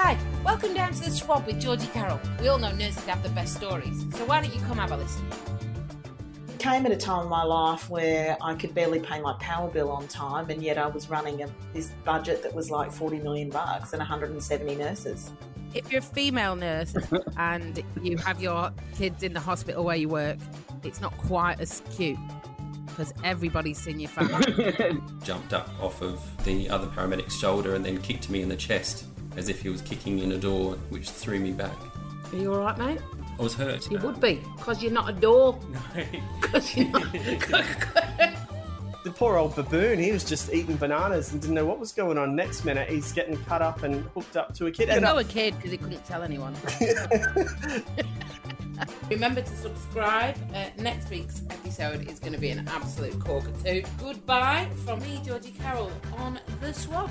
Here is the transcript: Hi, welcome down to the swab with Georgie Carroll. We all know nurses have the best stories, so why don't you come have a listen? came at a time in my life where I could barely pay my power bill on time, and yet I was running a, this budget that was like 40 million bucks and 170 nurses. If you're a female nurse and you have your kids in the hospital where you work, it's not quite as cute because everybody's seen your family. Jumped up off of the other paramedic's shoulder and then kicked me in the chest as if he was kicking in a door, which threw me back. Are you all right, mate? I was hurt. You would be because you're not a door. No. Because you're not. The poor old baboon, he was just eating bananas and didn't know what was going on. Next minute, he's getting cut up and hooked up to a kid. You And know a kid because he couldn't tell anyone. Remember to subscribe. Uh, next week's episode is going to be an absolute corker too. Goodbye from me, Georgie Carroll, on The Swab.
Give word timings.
Hi, 0.00 0.16
welcome 0.44 0.74
down 0.74 0.92
to 0.92 1.00
the 1.00 1.10
swab 1.10 1.44
with 1.44 1.60
Georgie 1.60 1.88
Carroll. 1.88 2.20
We 2.40 2.46
all 2.46 2.56
know 2.56 2.70
nurses 2.70 3.04
have 3.06 3.20
the 3.20 3.30
best 3.30 3.56
stories, 3.56 4.04
so 4.14 4.24
why 4.26 4.40
don't 4.40 4.54
you 4.54 4.60
come 4.60 4.78
have 4.78 4.92
a 4.92 4.96
listen? 4.96 5.28
came 6.60 6.86
at 6.86 6.92
a 6.92 6.96
time 6.96 7.24
in 7.24 7.28
my 7.28 7.42
life 7.42 7.90
where 7.90 8.36
I 8.40 8.54
could 8.54 8.72
barely 8.76 9.00
pay 9.00 9.20
my 9.20 9.32
power 9.40 9.68
bill 9.68 9.90
on 9.90 10.06
time, 10.06 10.50
and 10.50 10.62
yet 10.62 10.78
I 10.78 10.86
was 10.86 11.10
running 11.10 11.42
a, 11.42 11.48
this 11.74 11.90
budget 12.04 12.44
that 12.44 12.54
was 12.54 12.70
like 12.70 12.92
40 12.92 13.18
million 13.18 13.50
bucks 13.50 13.92
and 13.92 13.98
170 13.98 14.76
nurses. 14.76 15.32
If 15.74 15.90
you're 15.90 15.98
a 15.98 16.02
female 16.02 16.54
nurse 16.54 16.94
and 17.36 17.82
you 18.00 18.18
have 18.18 18.40
your 18.40 18.70
kids 18.94 19.24
in 19.24 19.32
the 19.32 19.40
hospital 19.40 19.82
where 19.82 19.96
you 19.96 20.08
work, 20.08 20.38
it's 20.84 21.00
not 21.00 21.18
quite 21.18 21.60
as 21.60 21.82
cute 21.90 22.18
because 22.86 23.12
everybody's 23.24 23.78
seen 23.78 23.98
your 23.98 24.10
family. 24.10 25.00
Jumped 25.24 25.52
up 25.52 25.68
off 25.82 26.00
of 26.02 26.22
the 26.44 26.70
other 26.70 26.86
paramedic's 26.86 27.36
shoulder 27.36 27.74
and 27.74 27.84
then 27.84 28.00
kicked 28.00 28.30
me 28.30 28.42
in 28.42 28.48
the 28.48 28.56
chest 28.56 29.04
as 29.36 29.48
if 29.48 29.62
he 29.62 29.68
was 29.68 29.82
kicking 29.82 30.18
in 30.20 30.32
a 30.32 30.38
door, 30.38 30.74
which 30.90 31.08
threw 31.10 31.38
me 31.38 31.52
back. 31.52 31.76
Are 32.32 32.36
you 32.36 32.52
all 32.52 32.60
right, 32.60 32.76
mate? 32.78 32.98
I 33.38 33.42
was 33.42 33.54
hurt. 33.54 33.88
You 33.90 33.98
would 33.98 34.20
be 34.20 34.42
because 34.56 34.82
you're 34.82 34.92
not 34.92 35.08
a 35.08 35.12
door. 35.12 35.58
No. 35.70 35.80
Because 36.40 36.76
you're 36.76 36.88
not. 36.88 37.06
The 39.04 39.12
poor 39.14 39.36
old 39.36 39.54
baboon, 39.54 39.98
he 40.00 40.10
was 40.12 40.24
just 40.24 40.52
eating 40.52 40.76
bananas 40.76 41.32
and 41.32 41.40
didn't 41.40 41.54
know 41.54 41.64
what 41.64 41.78
was 41.78 41.92
going 41.92 42.18
on. 42.18 42.34
Next 42.34 42.64
minute, 42.64 42.88
he's 42.90 43.12
getting 43.12 43.36
cut 43.44 43.62
up 43.62 43.84
and 43.84 44.02
hooked 44.14 44.36
up 44.36 44.54
to 44.56 44.66
a 44.66 44.70
kid. 44.72 44.88
You 44.88 44.94
And 44.94 45.02
know 45.04 45.16
a 45.18 45.24
kid 45.24 45.54
because 45.56 45.70
he 45.70 45.78
couldn't 45.78 46.04
tell 46.04 46.22
anyone. 46.22 46.54
Remember 49.08 49.40
to 49.40 49.56
subscribe. 49.56 50.36
Uh, 50.54 50.66
next 50.78 51.08
week's 51.10 51.42
episode 51.48 52.08
is 52.08 52.18
going 52.18 52.32
to 52.32 52.38
be 52.38 52.50
an 52.50 52.66
absolute 52.68 53.18
corker 53.20 53.52
too. 53.64 53.82
Goodbye 53.98 54.68
from 54.84 54.98
me, 55.00 55.20
Georgie 55.24 55.52
Carroll, 55.52 55.90
on 56.18 56.38
The 56.60 56.74
Swab. 56.74 57.08